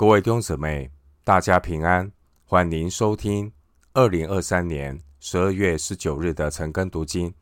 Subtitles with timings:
[0.00, 0.90] 各位弟兄姊妹，
[1.24, 2.10] 大家平安，
[2.46, 3.52] 欢迎收听
[3.92, 7.34] 二零二三年十二月十九日的晨更读经。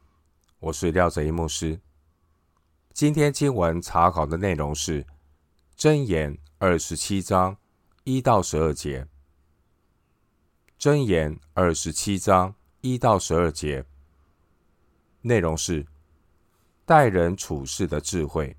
[0.58, 1.78] 我是廖哲一牧师。
[2.92, 5.04] 今天经文查考的内容是
[5.78, 7.56] 《箴言》二十七章
[8.02, 9.06] 一到十二节，
[10.82, 13.84] 《箴言》二十七章一到十二节
[15.20, 15.86] 内容是
[16.84, 18.56] 待人处事的智慧。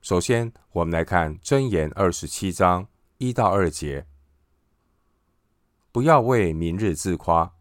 [0.00, 2.86] 首先，我们来看《箴言》二十七章
[3.18, 4.06] 一到二节：
[5.90, 7.52] 不要为明日自夸，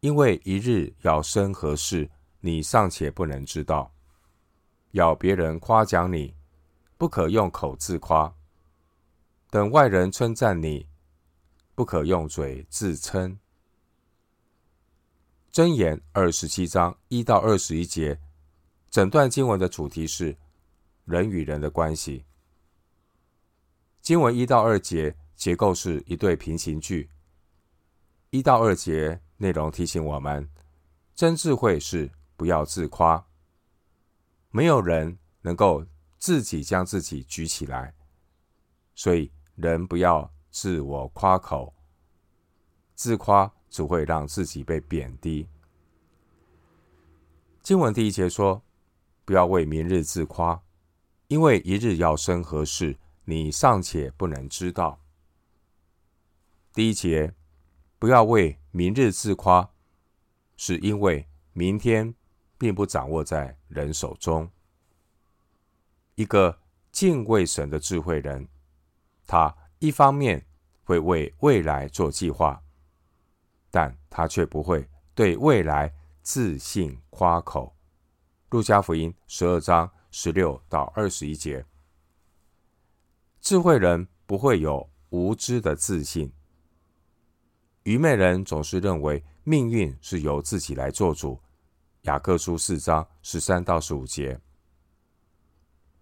[0.00, 3.94] 因为一日要生何事，你尚且不能知道。
[4.90, 6.34] 要别人夸奖你，
[6.98, 8.34] 不可用口自夸；
[9.48, 10.88] 等外人称赞你，
[11.76, 13.38] 不可用嘴自称。
[15.56, 18.20] 《箴言》二十七章一到二十一节，
[18.90, 20.36] 整段经文的主题是。
[21.10, 22.24] 人与人的关系，
[24.00, 27.10] 经文一到二节结构是一对平行句。
[28.30, 30.48] 一到二节内容提醒我们，
[31.16, 33.26] 真智慧是不要自夸。
[34.52, 35.84] 没有人能够
[36.16, 37.92] 自己将自己举起来，
[38.94, 41.74] 所以人不要自我夸口，
[42.94, 45.48] 自夸只会让自己被贬低。
[47.62, 48.62] 经文第一节说，
[49.24, 50.62] 不要为明日自夸。
[51.30, 54.98] 因为一日要生何事，你尚且不能知道。
[56.74, 57.32] 第一节，
[58.00, 59.70] 不要为明日自夸，
[60.56, 62.12] 是因为明天
[62.58, 64.50] 并不掌握在人手中。
[66.16, 66.58] 一个
[66.90, 68.48] 敬畏神的智慧人，
[69.24, 70.44] 他一方面
[70.82, 72.60] 会为未来做计划，
[73.70, 77.76] 但他却不会对未来自信夸口。
[78.48, 79.88] 路加福音十二章。
[80.10, 81.64] 十六到二十一节，
[83.40, 86.32] 智慧人不会有无知的自信，
[87.84, 91.40] 愚昧人总是认为命运是由自己来做主。
[92.02, 94.40] 雅各书四章十三到十五节，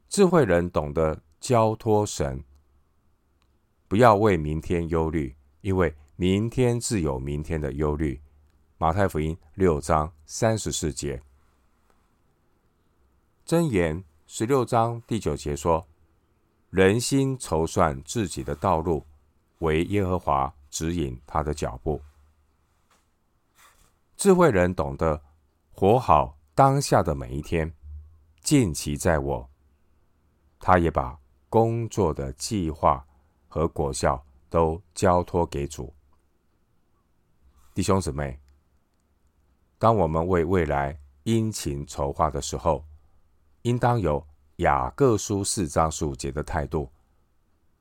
[0.09, 2.43] 智慧人懂得交托神，
[3.89, 8.23] 不要为明天忧虑，因为明天自有明天的忧虑。
[8.79, 11.21] 马太福音六章三十四节。
[13.49, 15.89] 箴言十六章第九节说
[16.69, 19.07] ：“人心筹算自己的道路，
[19.61, 21.99] 为耶和华指引他的脚步。”
[24.19, 25.23] 智慧人懂得
[25.73, 27.73] 活好当下的每一天，
[28.43, 29.49] 尽其在我。
[30.61, 33.03] 他也把工作的计划
[33.49, 35.91] 和果效都交托给主。
[37.73, 38.39] 弟兄姊妹，
[39.79, 42.85] 当我们为未来殷勤筹划的时候，
[43.63, 44.25] 应当有
[44.57, 46.91] 雅各书四章十五节的态度，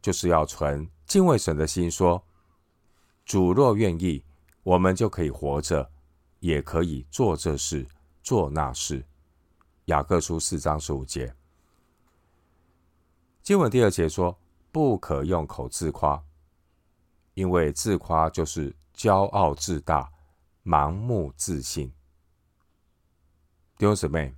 [0.01, 2.23] 就是要存敬畏神的心，说
[3.25, 4.23] ：“主若愿意，
[4.63, 5.89] 我们就可以活着，
[6.39, 7.87] 也可以做这事，
[8.21, 9.05] 做那事。”
[9.85, 11.33] 雅各书四章十五节。
[13.41, 14.37] 经文第二节说
[14.71, 16.21] ：“不可用口自夸，
[17.33, 20.11] 因为自夸就是骄傲自大、
[20.63, 21.91] 盲目自信。”
[23.77, 24.36] 弟兄姊妹。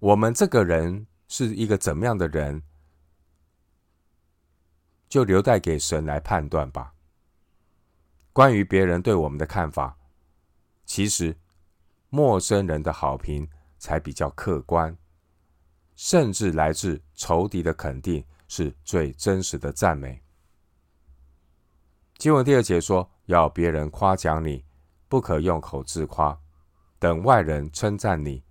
[0.00, 2.62] 我们这个人是一个怎么样的人，
[5.08, 6.94] 就留待给神来判断吧。
[8.32, 9.98] 关于别人对我们的看法，
[10.84, 11.36] 其实
[12.10, 14.96] 陌生人的好评才比较客观，
[15.96, 20.22] 甚至来自仇敌的肯定是最真实的赞美。
[22.18, 24.64] 经文第二节说：“要别人夸奖你，
[25.08, 26.40] 不可用口自夸，
[27.00, 28.44] 等外人称赞你。”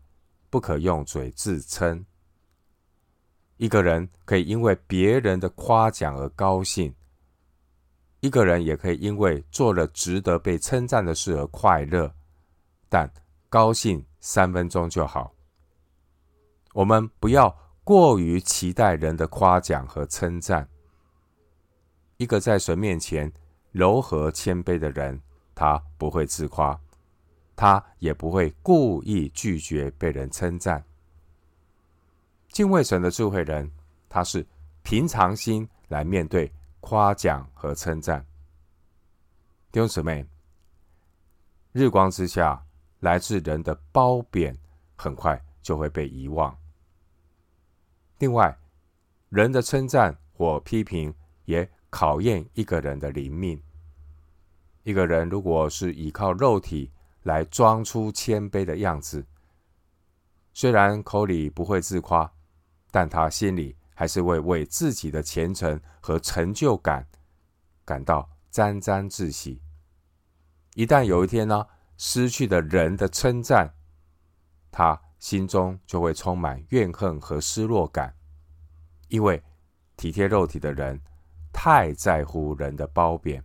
[0.50, 2.06] 不可用嘴自称。
[3.58, 6.94] 一个人可以因为别人的夸奖而高兴，
[8.19, 12.13] 一个人也可以因为做了值得被称赞的事而快乐，
[12.88, 13.12] 但
[13.50, 15.34] 高兴三分钟就好。
[16.74, 20.70] 我们不要过于期待人的夸奖和称赞。
[22.17, 23.32] 一个在神面前
[23.72, 25.20] 柔和谦卑的人，
[25.55, 26.79] 他不会自夸。
[27.57, 30.81] 他也不会故意拒绝被人称赞。
[32.49, 33.69] 敬畏神的智慧人，
[34.07, 34.45] 他是
[34.83, 36.49] 平常心来面对
[36.79, 38.23] 夸奖和称赞。
[39.71, 40.23] 弟兄姊妹，
[41.71, 42.63] 日光之下
[42.99, 44.55] 来自人的褒贬，
[44.95, 46.55] 很快就会被遗忘。
[48.19, 48.55] 另外，
[49.29, 51.11] 人的称赞或批评
[51.45, 53.59] 也考验一个人的灵命。
[54.83, 56.91] 一个人如果是依靠肉体，
[57.28, 59.26] 来装出谦卑的样子，
[60.53, 62.32] 虽然口里不会自夸，
[62.90, 67.06] 但他心里还是会为自己的前程和成就感
[67.84, 69.62] 感到沾沾自喜。
[70.74, 73.74] 一旦有一天呢，失去了人的称赞，
[74.72, 78.16] 他心中就会充满怨恨和失落感，
[79.09, 79.44] 因为
[79.97, 81.02] 体贴肉体的人
[81.52, 83.44] 太在乎人的褒贬，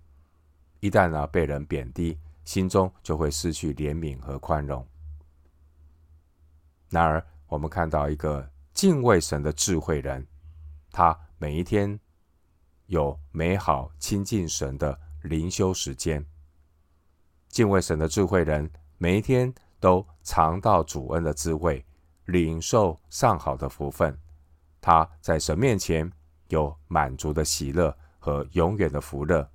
[0.79, 4.87] 一旦呢被人贬低，心中就会失去怜悯和宽容。
[6.89, 10.27] 然而，我们看到一个敬畏神的智慧人，
[10.91, 11.99] 他每一天
[12.87, 16.25] 有美好亲近神的灵修时间。
[17.49, 21.85] 敬畏神的智慧人，每一天都尝到主恩的滋味，
[22.27, 24.19] 领受上好的福分。
[24.81, 26.11] 他在神面前
[26.49, 29.49] 有满足的喜乐和永远的福乐。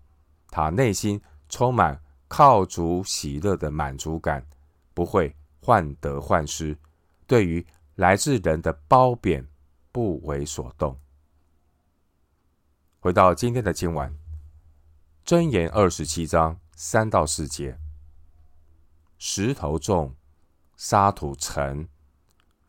[0.49, 4.45] 他内心充满靠主喜乐的满足感，
[4.93, 6.77] 不会患得患失。
[7.25, 7.65] 对于
[7.95, 9.47] 来自人的褒贬，
[9.91, 10.97] 不为所动。
[12.99, 14.17] 回到今天的经文，
[15.25, 17.77] 箴言二十七章三到四节：
[19.17, 20.13] 石头重，
[20.75, 21.87] 沙土沉，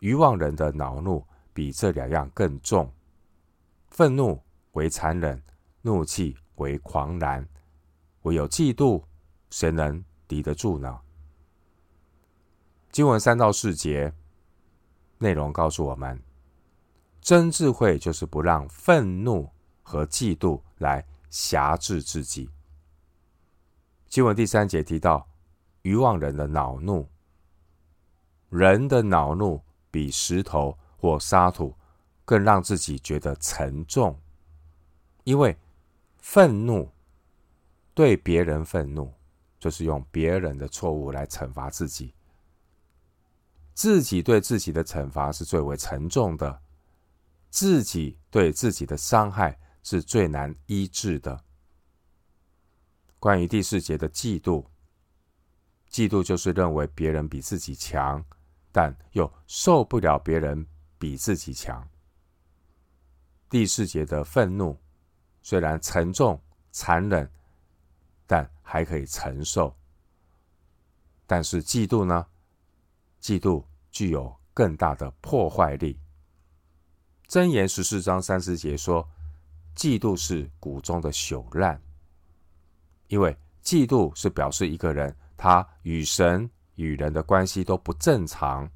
[0.01, 2.93] 愚妄人的恼怒比这两样更重。
[3.91, 4.41] 愤怒
[4.73, 5.43] 为残忍，
[5.83, 7.49] 怒气为狂澜，
[8.23, 9.03] 唯有嫉妒，
[9.50, 11.00] 谁能抵得住呢？
[12.91, 14.12] 经文三到四节。
[15.21, 16.23] 内容告诉我们，
[17.21, 19.50] 真智慧就是不让愤怒
[19.83, 22.49] 和嫉妒来挟制自己。
[24.06, 25.29] 经文第三节提到，
[25.83, 27.09] 愚妄人的恼怒，
[28.49, 29.61] 人的恼怒
[29.91, 31.75] 比石头或沙土
[32.25, 34.17] 更让自己觉得沉重，
[35.25, 35.59] 因为
[36.19, 36.93] 愤怒
[37.93, 39.12] 对别人愤怒，
[39.59, 42.15] 就是用别人的错误来惩罚自己。
[43.75, 46.61] 自己对自己的惩罚是最为沉重的，
[47.49, 51.45] 自己对自己的伤害是最难医治的。
[53.21, 54.65] 关于第四节的嫉妒，
[55.91, 58.25] 嫉妒就是认为别人比自己强，
[58.71, 60.67] 但又受不了别人
[60.99, 61.89] 比自己强。
[63.49, 64.79] 第四节的愤怒
[65.43, 66.41] 虽然沉重、
[66.71, 67.31] 残忍，
[68.29, 69.75] 但还可以承受。
[71.27, 72.27] 但是嫉妒呢？
[73.21, 75.99] 嫉妒具有更大的破坏力。
[77.27, 79.09] 箴言十四章三十节说
[79.75, 81.83] ：“嫉妒是骨中的朽烂，
[83.09, 88.71] 因为嫉妒是表示一个人他与神与人的关系都不正常。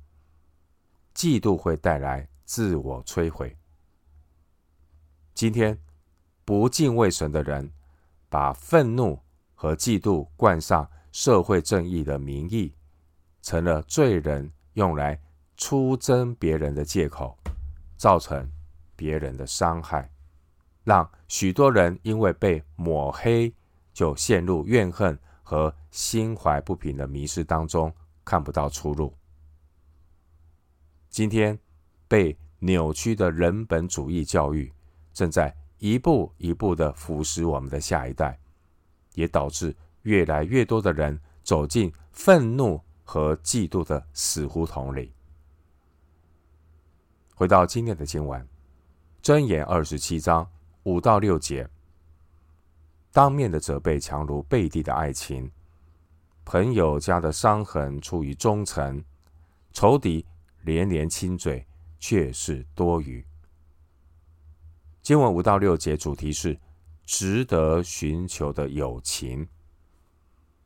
[1.15, 3.57] 嫉妒会带来自我摧毁。
[5.35, 5.79] 今天
[6.45, 7.73] 不敬畏神的人，
[8.29, 9.23] 把愤怒
[9.63, 12.75] 和嫉妒冠上社会正义的名义。”
[13.43, 15.21] 成了罪人用来
[15.57, 17.39] 出征别人的借口，
[17.97, 18.51] 造成
[18.97, 20.11] 别人的伤害，
[20.83, 23.55] 让许多人因为被抹黑，
[23.93, 27.95] 就陷入怨恨和心怀不平的迷失当中，
[28.25, 29.15] 看不到出路。
[31.09, 31.57] 今天
[32.09, 34.73] 被扭曲的人本主义教育，
[35.13, 38.39] 正在一步一步的腐蚀我们的下一代，
[39.15, 42.81] 也导致越来越多的人走进愤怒。
[43.05, 45.13] 和嫉妒的死胡同里。
[47.35, 48.49] 回到今天的经文，
[49.23, 50.49] 箴言二十七章
[50.85, 51.69] 五到六节：
[53.13, 55.47] 当面的责备强如背地的爱情；
[56.45, 58.99] 朋友家的伤痕出于忠诚；
[59.75, 60.25] 仇敌
[60.63, 61.67] 连连亲嘴，
[61.99, 63.23] 却是多余。
[65.03, 66.59] 经文五到六节主题是
[67.13, 69.47] 值得寻求的友情，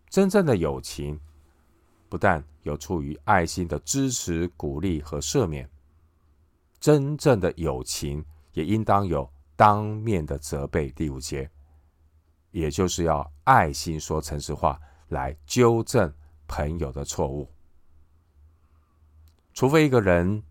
[0.09, 1.19] 真正的友情。
[2.09, 5.69] 不但有出于爱心的支持、鼓励和赦免，
[6.79, 10.89] 真正的友情也应当有当面的责备。
[10.93, 11.51] 第五节，
[12.53, 16.15] 也就是要爱心说诚实话来纠正
[16.47, 17.51] 朋友的错误。
[19.53, 20.45] 除非一个人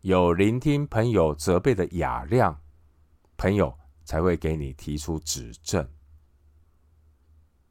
[0.00, 2.58] 有聆听朋友责备的雅量，
[3.36, 5.88] 朋友才会给你提出指正。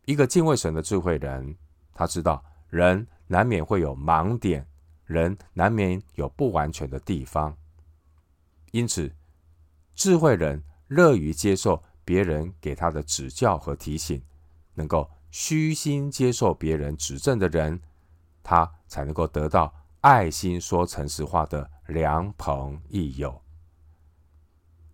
[0.06, 1.56] 一个敬畏神的智慧人，
[1.94, 3.08] 他知道人。
[3.25, 4.68] 难免会有盲点，
[5.06, 7.58] 人难免有不完全的地方，
[8.72, 9.12] 因此，
[9.96, 14.22] 智慧人乐于接受别人给他的指教和提醒，
[14.75, 17.82] 能够虚心接受别人指正的人，
[18.44, 23.42] 他才能够得到爱心说诚实话的良朋益友。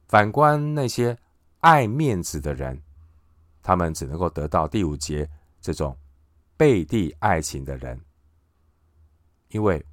[0.08, 1.17] 反观那些
[1.60, 2.82] 爱面子的人，
[3.62, 5.98] 他们只能够得到第五节这种
[6.56, 8.00] 背地爱情的人。
[9.50, 9.86] 因为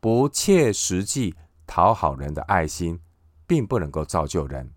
[0.00, 1.34] 不切实际
[1.66, 3.00] 讨好人的爱心，
[3.46, 4.72] 并不能够造就人。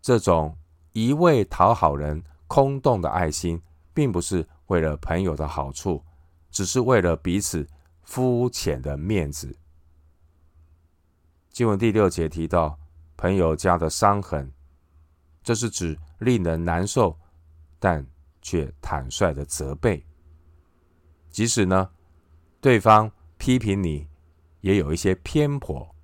[0.00, 0.56] 这种
[0.92, 3.62] 一味讨好人、空洞的爱心，
[3.92, 6.02] 并不是为了朋友的好处，
[6.50, 7.68] 只是为了彼此
[8.02, 9.56] 肤浅的面子。
[11.50, 12.78] 经文第六节提到
[13.16, 14.52] 朋友家的伤痕，
[15.42, 17.18] 这是指令人难受，
[17.78, 18.06] 但
[18.42, 20.04] 却坦率的责备。
[21.30, 21.90] 即使呢，
[22.60, 24.08] 对方批评你
[24.60, 25.94] 也有一些偏颇，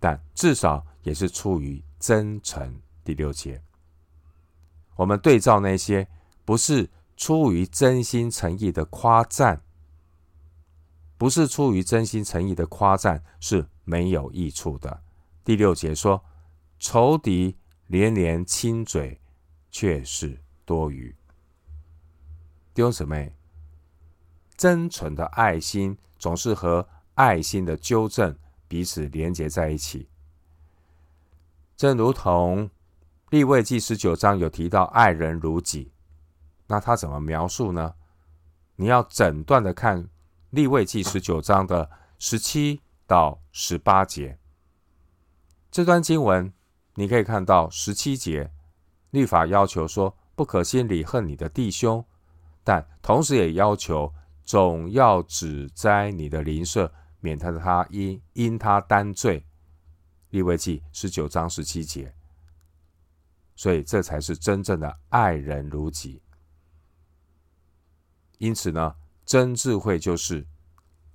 [0.00, 2.80] 但至少也是出于真诚。
[3.04, 3.62] 第六节，
[4.96, 6.08] 我们对照那些
[6.44, 9.62] 不是出于真心诚意的夸赞，
[11.16, 15.02] 不是出于真心诚意的夸赞是没有益处的。
[15.44, 16.22] 第六节说，
[16.78, 17.56] 仇敌
[17.86, 19.20] 连连亲嘴，
[19.70, 21.14] 却是多余。
[22.72, 23.34] 弟兄姊妹，
[24.56, 28.36] 真诚的爱心总是和爱心的纠正
[28.68, 30.08] 彼此连结在一起，
[31.76, 32.70] 正如同
[33.30, 35.90] 立位记十九章有提到爱人如己，
[36.68, 37.94] 那他怎么描述呢？
[38.76, 40.08] 你要整段的看
[40.50, 44.38] 立位记十九章的十七到十八节。
[45.70, 46.52] 这段经文，
[46.98, 48.50] 你可以看到十七节，
[49.12, 52.04] 律法要求说不可心里恨你的弟兄，
[52.64, 54.12] 但同时也要求
[54.42, 59.46] 总要指摘你的邻舍，免得他因因他担罪。
[60.30, 62.12] 利未记十九章十七节，
[63.54, 66.20] 所以这才是真正的爱人如己。
[68.38, 70.44] 因此呢，真智慧就是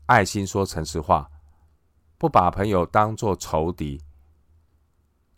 [0.05, 1.29] 爱心说诚实话，
[2.17, 4.01] 不把朋友当作仇敌。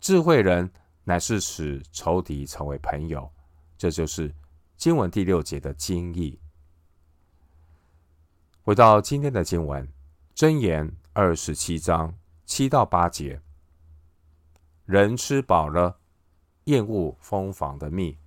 [0.06, 0.72] 智慧人
[1.04, 3.28] 乃是使仇敌成为朋友，
[3.76, 4.32] 这就是
[4.78, 6.40] 经文第六节的精义。
[8.62, 9.92] 回到今天的经文，
[10.36, 12.14] 箴言二十七章
[12.46, 13.42] 七到八节：
[14.86, 15.98] 人吃饱了，
[16.66, 18.20] 厌恶蜂房的蜜；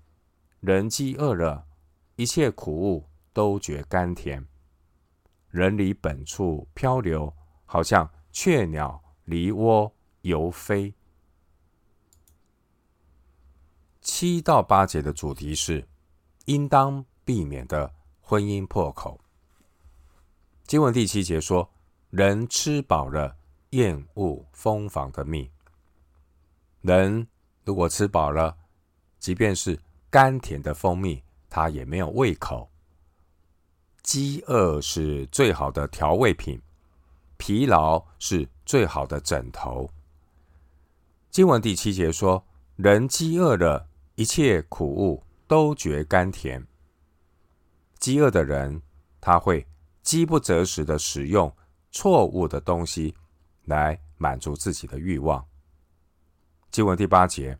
[0.58, 1.64] 人饥饿了，
[2.16, 4.44] 一切苦物都觉甘甜。
[5.48, 7.32] 人离本处漂流，
[7.64, 10.92] 好像雀鸟离窝游飞。
[14.10, 15.86] 七到八节的主题是
[16.46, 19.20] 应当避免的婚姻破口。
[20.66, 21.70] 经文第七节说
[22.08, 23.36] ：“人吃饱了，
[23.70, 25.50] 厌恶蜂房的蜜。”
[26.80, 27.28] 人
[27.66, 28.56] 如果吃饱了，
[29.18, 32.70] 即便是甘甜的蜂蜜，他也没有胃口。
[34.02, 36.58] 饥饿是最好的调味品，
[37.36, 39.90] 疲劳是最好的枕头。
[41.30, 42.42] 经文第七节说
[42.76, 43.86] ：“人饥饿了。”
[44.18, 46.66] 一切苦物都觉甘甜。
[48.00, 48.82] 饥饿的人，
[49.20, 49.64] 他会
[50.02, 51.54] 饥不择食的使用
[51.92, 53.14] 错误的东西
[53.66, 55.46] 来满足自己的欲望。
[56.72, 57.56] 经文第八节，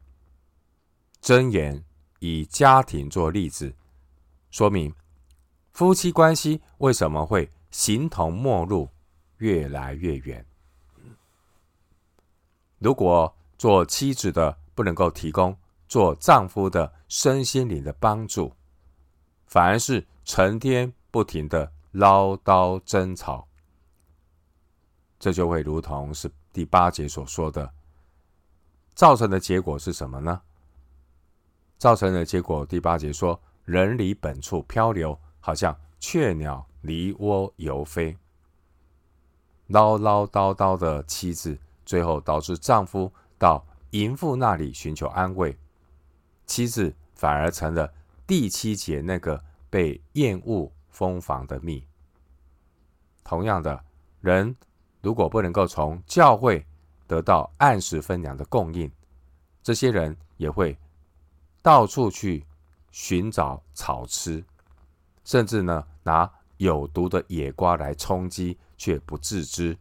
[1.23, 1.85] 箴言
[2.19, 3.73] 以家庭做例子，
[4.51, 4.93] 说明
[5.71, 8.91] 夫妻关系为什么会形同陌路，
[9.37, 10.45] 越来越远。
[12.81, 15.57] 如果做妻子的不能够提供。
[15.89, 18.53] 做丈夫的身心灵的帮助，
[19.47, 23.49] 反而是成天不停的唠叨争吵，
[25.19, 27.73] 这就会如同是第八节所说的，
[28.95, 30.43] 造成的结果是什么呢？
[31.79, 38.17] 造成的结果，第八节说，人离本处漂流，好像雀鸟离窝游飞，
[39.69, 45.57] 唠唠叨叨的妻子，最后导致丈夫到淫妇那里寻求安慰。
[46.49, 47.93] 妻子反而成了
[48.27, 51.87] 第七节那个被厌恶蜂房的蜜。
[53.23, 53.85] 同样的，
[54.21, 54.57] 人
[55.03, 56.67] 如果不能够从教会
[57.07, 58.91] 得到按时分粮的供应，
[59.63, 60.77] 这些人也会
[61.63, 62.45] 到处去
[62.91, 64.43] 寻找草吃，
[65.25, 69.77] 甚至呢拿有毒的野瓜来充饥，却不自知。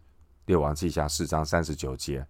[0.45, 2.27] 列王记下四章三十九节，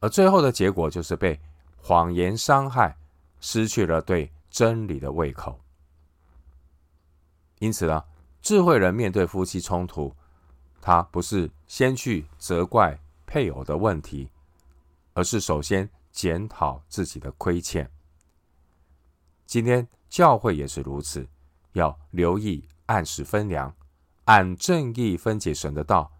[0.00, 1.40] 而最后的结果就是被
[1.76, 2.96] 谎言伤害。
[3.48, 5.60] 失去了对真理的胃口，
[7.60, 8.02] 因此呢，
[8.42, 10.12] 智慧人面对夫妻冲突，
[10.80, 14.28] 他不是先去责怪配偶的问题，
[15.14, 17.88] 而是首先检讨自己的亏欠。
[19.46, 21.24] 今天教会也是如此，
[21.74, 23.72] 要留意按时分粮，
[24.24, 26.10] 按正义分解神的道，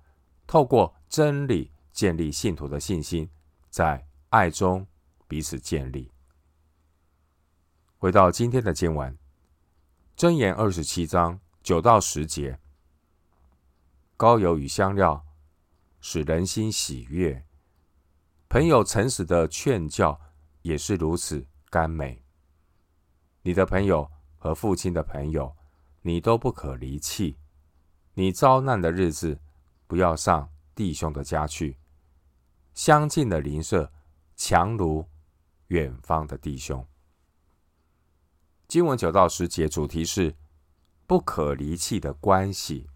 [0.46, 3.28] 透过真理建立信徒的信心，
[3.68, 4.86] 在爱中
[5.26, 6.08] 彼此建立。
[7.98, 9.16] 回到今天的经文，
[10.18, 12.60] 箴言二十七章九到十节，
[14.18, 15.24] 高油与香料
[16.02, 17.42] 使人心喜悦，
[18.50, 20.20] 朋友诚实的劝教
[20.60, 22.22] 也是如此甘美。
[23.40, 25.56] 你的朋友和父亲的朋友，
[26.02, 27.38] 你都不可离弃。
[28.12, 29.40] 你遭难的日子，
[29.86, 31.78] 不要上弟兄的家去。
[32.74, 33.90] 相近的邻舍，
[34.36, 35.06] 强如
[35.68, 36.86] 远方的弟兄。
[38.68, 40.34] 经文九到十节主题是
[41.06, 42.88] 不可离弃的关系。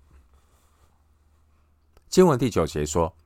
[2.08, 3.16] 经文第九节说：“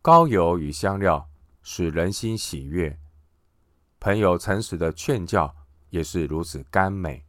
[0.00, 1.28] 高油与香料
[1.62, 2.98] 使人心喜悦，
[3.98, 5.54] 朋友诚实的劝教
[5.90, 7.26] 也是如此甘美。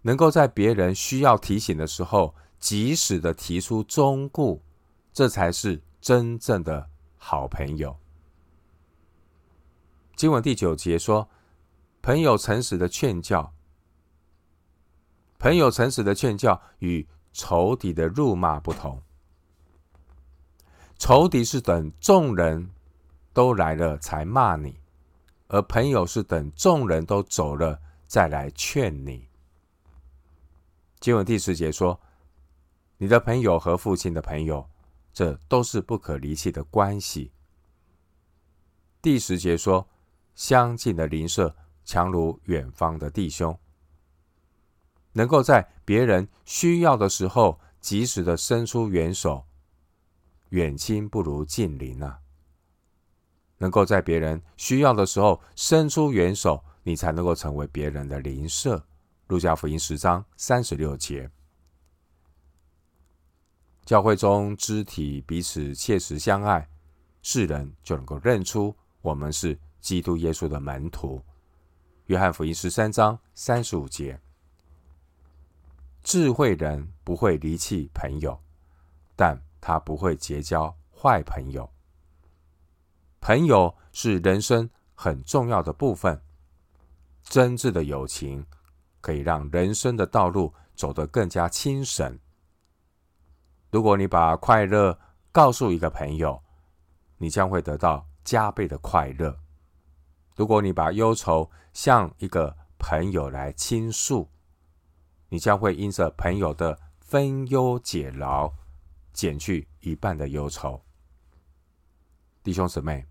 [0.00, 4.62] 能够在别人需要提醒的时候，及时的提出忠告，
[5.12, 6.88] 这才是真正的
[7.18, 7.98] 好朋友。”
[10.16, 11.28] 经文第九节说。
[12.04, 13.54] 朋友诚实的劝教，
[15.38, 19.00] 朋友诚实的劝教与仇敌的辱骂不同。
[20.98, 22.68] 仇敌是等众人
[23.32, 24.78] 都来了才骂你，
[25.48, 29.26] 而朋友是等众人都走了再来劝你。
[31.00, 31.98] 经文第十节说
[33.00, 34.68] ：“你的朋友和父亲的朋友，
[35.14, 37.32] 这都是不可离弃的关系。”
[39.00, 39.88] 第十节说
[40.36, 43.58] ：“相近的邻舍。”强如远方的弟兄，
[45.12, 49.44] 能够在别人需要的时候及时的伸出援手，
[50.48, 52.20] 远亲不如近邻啊！
[53.58, 58.84] 能够在别人需要的时候伸出援手，你才能够成为别人的邻舍。
[59.28, 61.30] 路加福音十章三十六节，
[63.84, 66.68] 教会中肢体彼此切实相爱，
[67.22, 71.22] 世人就能够认出我们是基督耶稣的门徒。
[72.06, 74.20] 约翰福音十三章三十五节：
[76.02, 78.38] 智慧人不会离弃朋友，
[79.16, 81.70] 但他不会结交坏朋友。
[83.22, 86.20] 朋友是人生很重要的部分，
[87.22, 88.44] 真挚的友情
[89.00, 92.18] 可以让人生的道路走得更加轻省。
[93.70, 94.98] 如果你把快乐
[95.32, 96.42] 告诉一个朋友，
[97.16, 99.43] 你将会得到加倍的快乐。
[100.36, 104.28] 如果你把忧愁向一个朋友来倾诉，
[105.28, 108.52] 你将会因着朋友的分忧解劳，
[109.12, 110.82] 减去一半的忧愁。
[112.42, 113.06] 弟兄姊妹，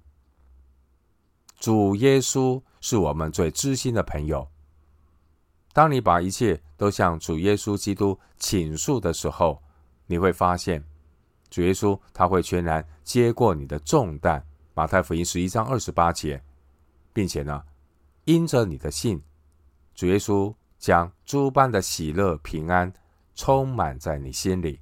[1.59, 4.47] 主耶稣是我们最知心的朋友。
[5.71, 9.63] 当你把一切都向主耶稣基督倾诉的时候，
[10.05, 10.83] 你会发现，
[11.49, 14.45] 主耶稣他会全然接过你的重担。
[14.75, 16.43] 马太福音十一章二十八节。
[17.13, 17.63] 并且呢，
[18.25, 19.21] 因着你的信，
[19.93, 22.91] 主耶稣将诸般的喜乐平安
[23.35, 24.81] 充满在你心里。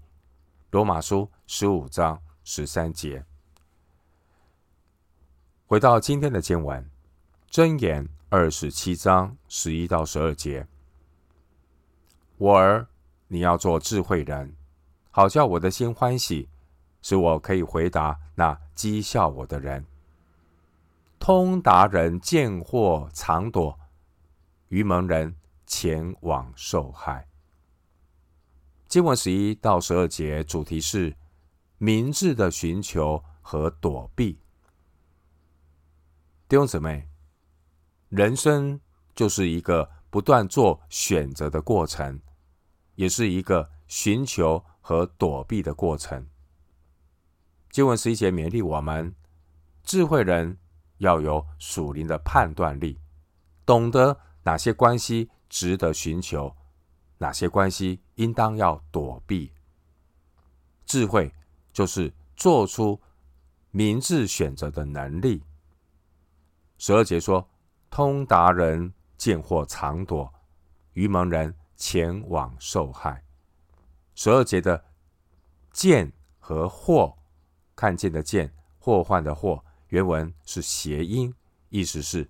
[0.71, 3.25] 罗马书十五章十三节。
[5.67, 6.89] 回到今天的经文，
[7.49, 10.65] 箴言二十七章十一到十二节。
[12.37, 12.87] 我儿，
[13.27, 14.55] 你要做智慧人，
[15.11, 16.49] 好叫我的心欢喜，
[17.01, 19.85] 使我可以回答那讥笑我的人。
[21.21, 23.79] 通达人见祸藏躲，
[24.69, 25.35] 愚蒙人
[25.67, 27.29] 前往受害。
[28.87, 31.15] 经文十一到十二节主题是
[31.77, 34.39] 明智的寻求和躲避。
[36.49, 37.07] 弟兄姊妹，
[38.09, 38.81] 人生
[39.13, 42.19] 就是一个不断做选择的过程，
[42.95, 46.27] 也是一个寻求和躲避的过程。
[47.69, 49.13] 经文十一节勉励我们，
[49.83, 50.57] 智慧人。
[51.01, 52.99] 要有属灵的判断力，
[53.65, 56.55] 懂得哪些关系值得寻求，
[57.17, 59.51] 哪些关系应当要躲避。
[60.85, 61.33] 智慧
[61.73, 63.01] 就是做出
[63.71, 65.43] 明智选择的能力。
[66.77, 67.49] 十二节说
[67.89, 70.31] ：“通达人见或藏躲，
[70.93, 73.23] 愚蒙人前往受害。”
[74.13, 74.85] 十二节的
[75.73, 77.17] “见”和“祸”，
[77.75, 79.65] 看见的“见”，祸患的“祸”。
[79.91, 81.33] 原文是谐音，
[81.67, 82.29] 意思是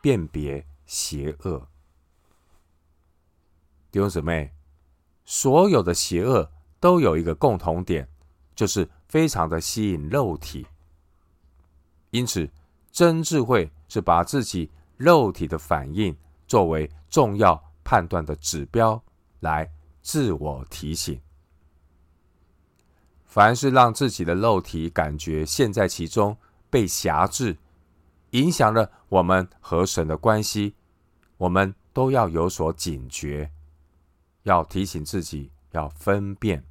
[0.00, 1.66] 辨别邪恶。
[3.90, 4.52] 弟兄姊妹，
[5.24, 8.08] 所有的邪恶都有一个共同点，
[8.54, 10.64] 就是非常的吸引肉体。
[12.10, 12.48] 因此，
[12.92, 19.02] 真智慧是把自己肉体的反应作为重要判断的指标，
[19.40, 19.68] 来
[20.00, 21.20] 自我提醒。
[23.24, 26.36] 凡是让自己的肉体感觉陷在其中，
[26.74, 27.56] 被辖制，
[28.30, 30.74] 影响了我们和神的关系，
[31.36, 33.52] 我们都要有所警觉，
[34.42, 36.64] 要提醒自己要分辨，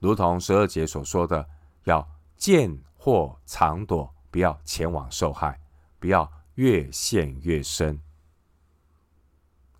[0.00, 1.48] 如同十二节所说的，
[1.84, 5.58] 要见或藏躲，不要前往受害，
[5.98, 7.98] 不要越陷越深。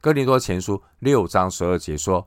[0.00, 2.26] 哥林多前书六章十二节说：“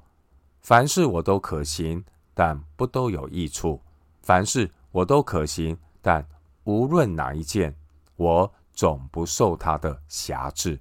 [0.61, 3.81] 凡事我都可行，但不都有益处；
[4.21, 6.23] 凡事我都可行，但
[6.65, 7.75] 无论哪一件，
[8.15, 10.79] 我总不受他的辖制。”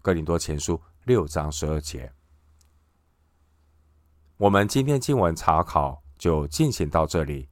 [0.00, 2.10] 哥林多前书六章十二节。
[4.38, 7.48] 我们今天经文查考就进行到这里。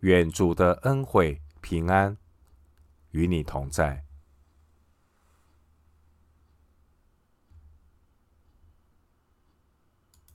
[0.00, 2.16] 愿主的恩惠平安
[3.10, 4.04] 与你同在。